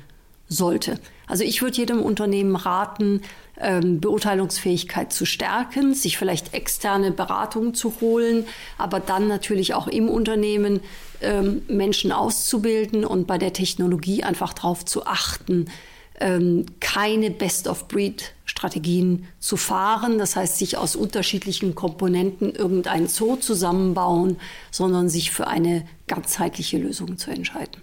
[0.49, 1.01] sollte.
[1.27, 3.23] Also ich würde jedem Unternehmen raten,
[3.61, 10.09] ähm, Beurteilungsfähigkeit zu stärken, sich vielleicht externe Beratungen zu holen, aber dann natürlich auch im
[10.09, 10.81] Unternehmen
[11.21, 15.67] ähm, Menschen auszubilden und bei der Technologie einfach darauf zu achten,
[16.21, 20.19] ähm, keine Best-of-Breed-Strategien zu fahren.
[20.19, 24.37] Das heißt, sich aus unterschiedlichen Komponenten irgendein Zoo zusammenbauen,
[24.71, 27.83] sondern sich für eine ganzheitliche Lösung zu entscheiden.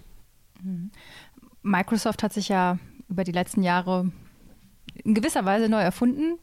[0.62, 0.90] Mhm.
[1.62, 4.10] Microsoft hat sich ja über die letzten Jahre
[5.06, 6.38] in gewisser Weise neu erfunden,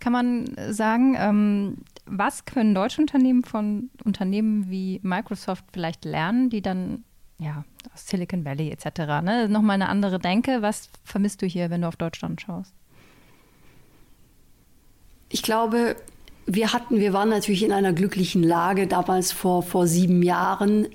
[0.00, 1.16] kann man sagen.
[1.18, 7.04] Ähm, was können deutsche Unternehmen von Unternehmen wie Microsoft vielleicht lernen, die dann
[7.38, 9.22] ja aus Silicon Valley etc.
[9.22, 9.48] Ne?
[9.48, 10.60] Nochmal eine andere Denke.
[10.60, 12.74] Was vermisst du hier, wenn du auf Deutschland schaust?
[15.28, 15.94] Ich glaube,
[16.46, 20.88] wir hatten, wir waren natürlich in einer glücklichen Lage damals vor, vor sieben Jahren,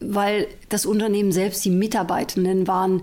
[0.00, 3.02] weil das Unternehmen selbst, die Mitarbeitenden waren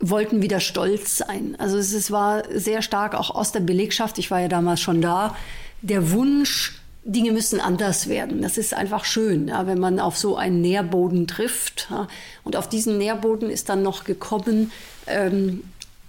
[0.00, 1.56] wollten wieder stolz sein.
[1.58, 5.00] Also es, es war sehr stark auch aus der Belegschaft, ich war ja damals schon
[5.00, 5.36] da,
[5.82, 8.42] der Wunsch, Dinge müssen anders werden.
[8.42, 11.88] Das ist einfach schön, ja, wenn man auf so einen Nährboden trifft.
[11.90, 12.08] Ja.
[12.44, 14.70] Und auf diesen Nährboden ist dann noch gekommen,
[15.06, 15.62] ähm,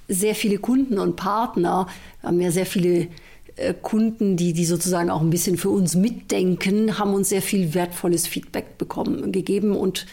[0.09, 1.87] sehr viele Kunden und Partner.
[2.21, 3.07] Wir haben ja sehr viele
[3.55, 7.73] äh, Kunden, die, die sozusagen auch ein bisschen für uns mitdenken, haben uns sehr viel
[7.73, 10.05] wertvolles Feedback bekommen, gegeben und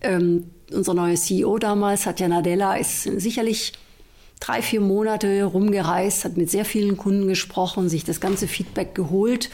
[0.00, 3.72] ähm, unser neuer CEO damals, Satya Nadella, ist sicherlich
[4.40, 9.50] drei, vier Monate rumgereist, hat mit sehr vielen Kunden gesprochen, sich das ganze Feedback geholt.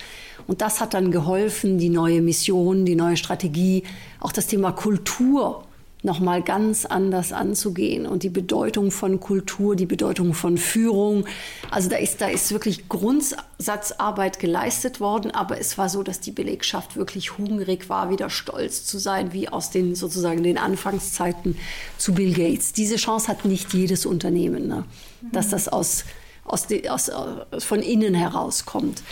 [0.47, 3.83] Und das hat dann geholfen, die neue Mission, die neue Strategie,
[4.19, 5.68] auch das Thema Kultur
[6.03, 11.27] nochmal ganz anders anzugehen und die Bedeutung von Kultur, die Bedeutung von Führung.
[11.71, 16.31] Also da ist, da ist wirklich Grundsatzarbeit geleistet worden, aber es war so, dass die
[16.31, 21.57] Belegschaft wirklich hungrig war, wieder stolz zu sein, wie aus den sozusagen den Anfangszeiten
[21.97, 22.73] zu Bill Gates.
[22.73, 24.85] Diese Chance hat nicht jedes Unternehmen, ne?
[25.33, 26.05] dass das aus,
[26.45, 29.03] aus, aus, aus, von innen herauskommt.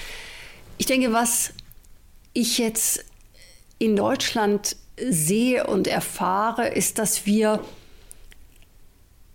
[0.79, 1.53] Ich denke, was
[2.33, 3.05] ich jetzt
[3.79, 7.62] in Deutschland sehe und erfahre, ist, dass wir,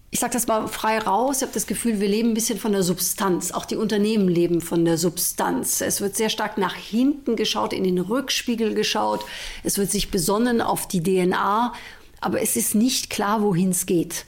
[0.10, 2.72] ich sage das mal frei raus, ich habe das Gefühl, wir leben ein bisschen von
[2.72, 3.52] der Substanz.
[3.52, 5.82] Auch die Unternehmen leben von der Substanz.
[5.82, 9.24] Es wird sehr stark nach hinten geschaut, in den Rückspiegel geschaut.
[9.64, 11.74] Es wird sich besonnen auf die DNA,
[12.20, 14.26] aber es ist nicht klar, wohin es geht.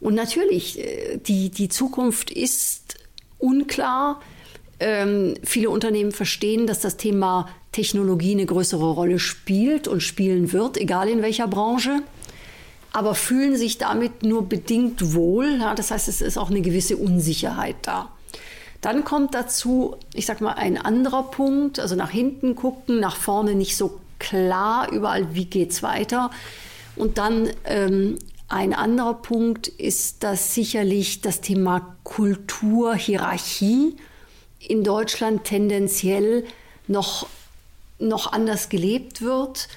[0.00, 2.96] Und natürlich, äh, die, die Zukunft ist
[3.38, 4.20] unklar.
[4.80, 10.76] Ähm, viele Unternehmen verstehen, dass das Thema Technologie eine größere Rolle spielt und spielen wird,
[10.76, 12.02] egal in welcher Branche,
[12.92, 15.58] aber fühlen sich damit nur bedingt wohl.
[15.60, 18.10] Ja, das heißt, es ist auch eine gewisse Unsicherheit da.
[18.80, 23.54] Dann kommt dazu, ich sag mal, ein anderer Punkt, also nach hinten gucken, nach vorne
[23.54, 26.30] nicht so klar überall, wie geht's weiter.
[26.96, 33.96] Und dann ähm, ein anderer Punkt ist, dass sicherlich das Thema Kultur, Hierarchie
[34.58, 36.44] in Deutschland tendenziell
[36.86, 37.28] noch,
[37.98, 39.68] noch anders gelebt wird.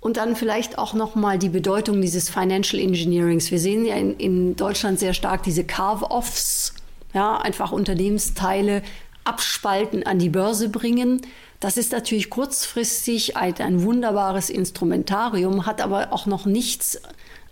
[0.00, 3.50] Und dann vielleicht auch noch mal die Bedeutung dieses Financial Engineerings.
[3.50, 6.74] Wir sehen ja in, in Deutschland sehr stark diese Carve-offs,
[7.12, 8.82] ja, einfach Unternehmensteile
[9.24, 11.22] abspalten, an die Börse bringen.
[11.58, 17.00] Das ist natürlich kurzfristig ein, ein wunderbares Instrumentarium, hat aber auch noch nichts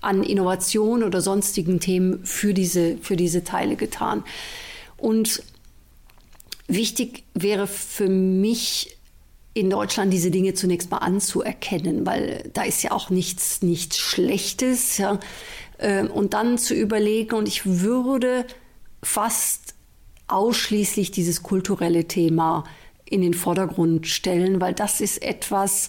[0.01, 4.23] an Innovation oder sonstigen Themen für diese, für diese Teile getan.
[4.97, 5.43] Und
[6.67, 8.97] Wichtig wäre für mich
[9.55, 14.99] in Deutschland diese Dinge zunächst mal anzuerkennen, weil da ist ja auch nichts, nichts Schlechtes.
[14.99, 15.21] Ja.
[15.79, 18.47] Ähm, und dann zu überlegen, und ich würde
[19.03, 19.75] fast
[20.27, 22.65] ausschließlich dieses kulturelle Thema
[23.05, 25.89] in den Vordergrund stellen, weil das ist etwas,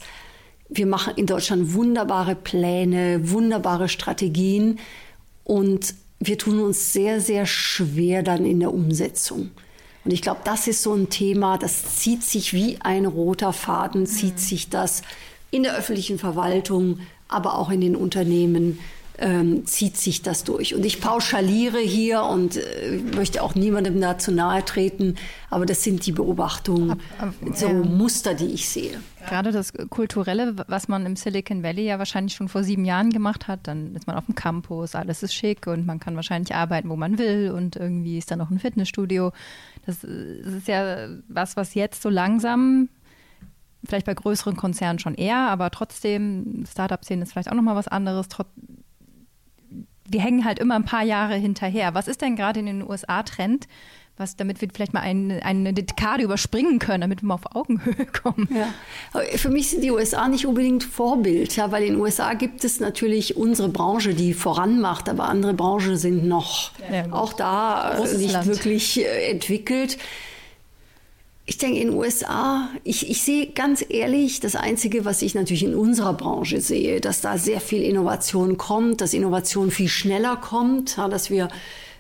[0.70, 4.80] wir machen in Deutschland wunderbare Pläne, wunderbare Strategien
[5.44, 9.52] und wir tun uns sehr, sehr schwer dann in der Umsetzung.
[10.06, 14.06] Und ich glaube, das ist so ein Thema, das zieht sich wie ein roter Faden,
[14.06, 15.02] zieht sich das
[15.50, 18.80] in der öffentlichen Verwaltung, aber auch in den Unternehmen
[19.18, 20.76] ähm, zieht sich das durch.
[20.76, 25.16] Und ich pauschaliere hier und äh, möchte auch niemandem dazu nahe treten,
[25.50, 27.74] aber das sind die Beobachtungen, ab, ab, so ja.
[27.74, 29.00] Muster, die ich sehe.
[29.28, 33.48] Gerade das Kulturelle, was man im Silicon Valley ja wahrscheinlich schon vor sieben Jahren gemacht
[33.48, 36.90] hat, dann ist man auf dem Campus, alles ist schick und man kann wahrscheinlich arbeiten,
[36.90, 39.32] wo man will und irgendwie ist da noch ein Fitnessstudio.
[39.86, 42.90] Das, das ist ja was, was jetzt so langsam
[43.88, 48.28] vielleicht bei größeren Konzernen schon eher, aber trotzdem, Startup-Szene ist vielleicht auch nochmal was anderes.
[50.08, 51.94] Wir hängen halt immer ein paar Jahre hinterher.
[51.94, 53.68] Was ist denn gerade in den USA Trend,
[54.18, 58.06] was, damit wir vielleicht mal eine, eine Dekade überspringen können, damit wir mal auf Augenhöhe
[58.24, 58.48] kommen.
[58.54, 59.20] Ja.
[59.38, 62.80] Für mich sind die USA nicht unbedingt Vorbild, ja, weil in den USA gibt es
[62.80, 68.46] natürlich unsere Branche, die voranmacht, aber andere Branchen sind noch ja, auch da äh, nicht
[68.46, 69.98] wirklich äh, entwickelt.
[71.48, 75.64] Ich denke, in den USA, ich, ich sehe ganz ehrlich, das Einzige, was ich natürlich
[75.64, 80.98] in unserer Branche sehe, dass da sehr viel Innovation kommt, dass Innovation viel schneller kommt,
[80.98, 81.50] ja, dass wir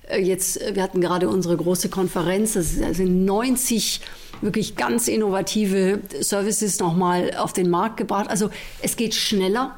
[0.09, 4.01] äh, jetzt, wir hatten gerade unsere große Konferenz, das sind 90
[4.41, 8.29] wirklich ganz innovative Services nochmal auf den Markt gebracht.
[8.29, 8.49] Also
[8.81, 9.77] es geht schneller.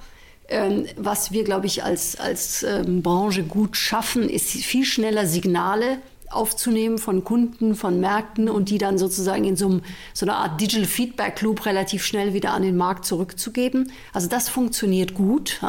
[0.50, 5.98] Ähm, was wir, glaube ich, als, als ähm, Branche gut schaffen, ist viel schneller Signale
[6.30, 9.82] aufzunehmen von Kunden, von Märkten und die dann sozusagen in so, einem,
[10.14, 13.92] so einer Art Digital Feedback Loop relativ schnell wieder an den Markt zurückzugeben.
[14.14, 15.62] Also das funktioniert gut.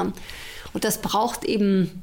[0.72, 2.02] Und das braucht eben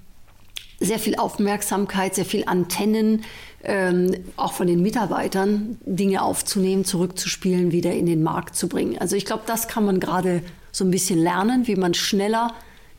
[0.80, 3.24] sehr viel Aufmerksamkeit, sehr viel Antennen,
[3.64, 8.98] ähm, auch von den Mitarbeitern, Dinge aufzunehmen, zurückzuspielen, wieder in den Markt zu bringen.
[9.00, 12.54] Also ich glaube, das kann man gerade so ein bisschen lernen, wie man schneller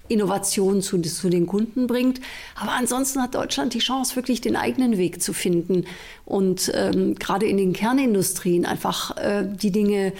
[0.09, 2.21] Innovationen zu, zu den Kunden bringt.
[2.55, 5.85] Aber ansonsten hat Deutschland die Chance, wirklich den eigenen Weg zu finden
[6.25, 10.13] und ähm, gerade in den Kernindustrien einfach äh, die Dinge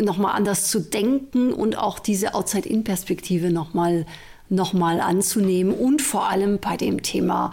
[0.00, 4.06] nochmal anders zu denken und auch diese Outside-In-Perspektive nochmal
[4.50, 7.52] noch mal anzunehmen und vor allem bei dem Thema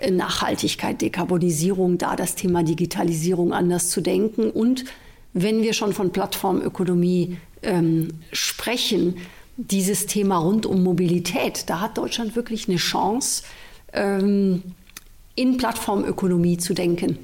[0.00, 4.50] äh, Nachhaltigkeit, Dekarbonisierung, da das Thema Digitalisierung anders zu denken.
[4.50, 4.86] Und
[5.32, 9.18] wenn wir schon von Plattformökonomie ähm, sprechen,
[9.68, 13.42] dieses Thema rund um Mobilität, da hat Deutschland wirklich eine Chance,
[13.92, 14.62] ähm,
[15.34, 17.18] in Plattformökonomie zu denken.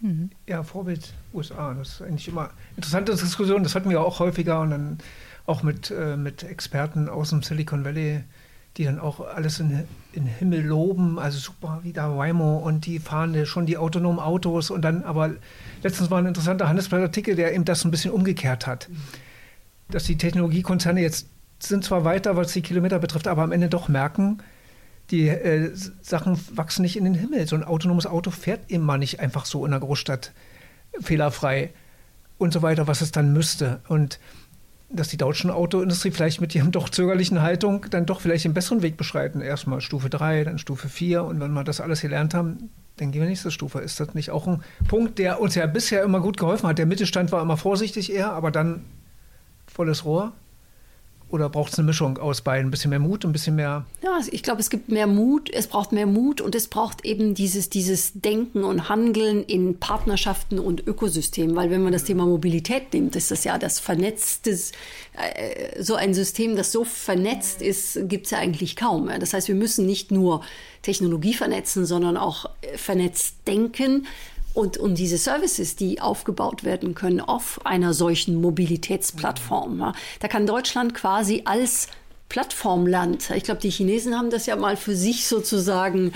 [0.00, 0.30] Mhm.
[0.46, 1.74] Ja, Vorbild USA.
[1.74, 3.62] Das ist eigentlich immer interessante Diskussion.
[3.62, 4.98] Das hatten wir auch häufiger und dann
[5.46, 8.20] auch mit, äh, mit Experten aus dem Silicon Valley,
[8.76, 11.18] die dann auch alles in, in Himmel loben.
[11.18, 15.30] Also super, wie da Waymo und die fahren schon die autonomen Autos und dann aber
[15.82, 18.88] letztens war ein interessanter Handelsblattartikel, der eben das ein bisschen umgekehrt hat.
[18.88, 18.96] Mhm
[19.94, 21.28] dass die Technologiekonzerne jetzt
[21.60, 24.38] sind zwar weiter, was die Kilometer betrifft, aber am Ende doch merken,
[25.10, 25.70] die äh,
[26.02, 27.46] Sachen wachsen nicht in den Himmel.
[27.46, 30.32] So ein autonomes Auto fährt immer nicht einfach so in der Großstadt
[31.00, 31.70] fehlerfrei
[32.38, 33.80] und so weiter, was es dann müsste.
[33.88, 34.18] Und
[34.90, 38.82] dass die deutschen Autoindustrie vielleicht mit ihrem doch zögerlichen Haltung dann doch vielleicht den besseren
[38.82, 39.40] Weg beschreiten.
[39.40, 43.22] Erstmal Stufe 3, dann Stufe 4 und wenn wir das alles gelernt haben, dann gehen
[43.22, 43.80] wir nächste Stufe.
[43.80, 46.78] Ist das nicht auch ein Punkt, der uns ja bisher immer gut geholfen hat?
[46.78, 48.84] Der Mittelstand war immer vorsichtig eher, aber dann
[49.74, 50.32] volles Rohr?
[51.30, 52.68] Oder braucht es eine Mischung aus beiden?
[52.68, 53.86] Ein bisschen mehr Mut, ein bisschen mehr.
[54.04, 57.34] Ja, ich glaube, es gibt mehr Mut, es braucht mehr Mut und es braucht eben
[57.34, 61.56] dieses, dieses Denken und Handeln in Partnerschaften und Ökosystemen.
[61.56, 66.14] Weil wenn man das Thema Mobilität nimmt, ist das ja das vernetzte, äh, so ein
[66.14, 69.10] System, das so vernetzt ist, gibt es ja eigentlich kaum.
[69.18, 70.42] Das heißt, wir müssen nicht nur
[70.82, 74.06] Technologie vernetzen, sondern auch vernetzt denken
[74.54, 79.80] und, und diese Services, die aufgebaut werden können auf einer solchen Mobilitätsplattform.
[79.80, 81.88] Ja, da kann Deutschland quasi als
[82.28, 83.30] Plattformland.
[83.30, 86.12] Ich glaube, die Chinesen haben das ja mal für sich sozusagen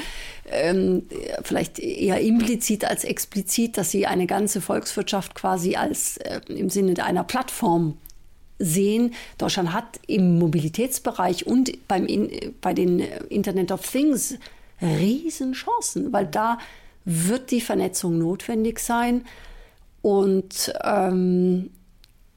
[0.51, 1.03] ähm,
[1.42, 7.05] vielleicht eher implizit als explizit, dass sie eine ganze Volkswirtschaft quasi als äh, im Sinne
[7.05, 7.98] einer Plattform
[8.59, 9.14] sehen.
[9.37, 14.37] Deutschland hat im Mobilitätsbereich und beim in, bei den Internet of Things
[14.81, 16.59] Riesenchancen, weil da
[17.11, 19.25] wird die Vernetzung notwendig sein.
[20.03, 21.71] Und ähm,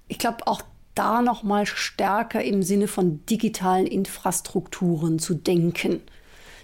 [0.08, 0.62] ich glaube auch
[0.96, 6.02] da noch mal stärker im Sinne von digitalen Infrastrukturen zu denken.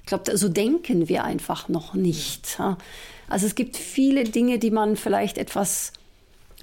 [0.02, 2.60] Ich glaube, so denken wir einfach noch nicht.
[3.28, 5.92] Also es gibt viele Dinge, die man vielleicht etwas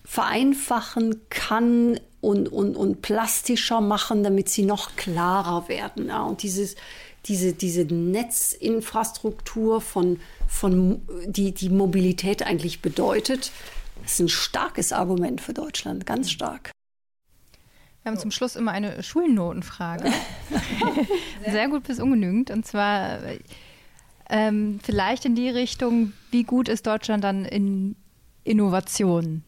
[0.02, 6.10] vereinfachen kann und, und, und plastischer machen, damit sie noch klarer werden.
[6.10, 6.74] Und dieses,
[7.26, 13.50] diese, diese Netzinfrastruktur von von, die, die Mobilität eigentlich bedeutet.
[14.02, 16.70] Das ist ein starkes Argument für Deutschland, ganz stark.
[18.02, 20.12] Wir haben zum Schluss immer eine Schulnotenfrage.
[21.50, 22.50] Sehr gut bis ungenügend.
[22.50, 23.20] Und zwar,
[24.30, 27.94] Ähm, vielleicht in die Richtung, wie gut ist Deutschland dann in
[28.42, 29.42] Innovation,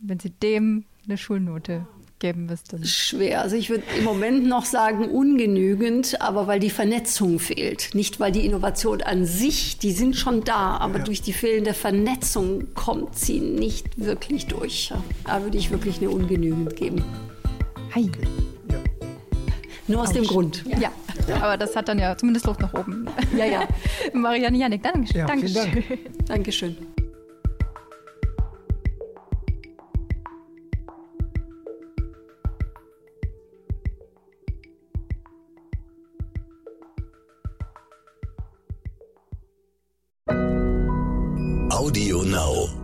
[0.00, 1.86] wenn Sie dem eine Schulnote
[2.20, 2.84] geben müssten?
[2.84, 3.40] Schwer.
[3.40, 7.94] Also ich würde im Moment noch sagen ungenügend, aber weil die Vernetzung fehlt.
[7.94, 11.04] Nicht weil die Innovation an sich, die sind schon da, aber ja.
[11.04, 14.92] durch die fehlende Vernetzung kommt sie nicht wirklich durch.
[15.26, 17.04] Da würde ich wirklich eine ungenügend geben.
[17.94, 18.10] Hi.
[18.70, 18.78] Ja.
[19.88, 20.14] Nur aus Ouch.
[20.14, 20.64] dem Grund.
[20.66, 20.78] Ja.
[20.78, 20.90] ja.
[21.36, 23.06] Aber das hat dann ja zumindest Luft nach oben.
[23.36, 23.68] Ja, ja.
[24.12, 25.20] Marianne Janik, Dankeschön.
[25.20, 25.72] Ja, Dankeschön.
[25.72, 26.26] Dank.
[26.26, 26.76] Dankeschön.
[41.70, 42.79] Audio Now.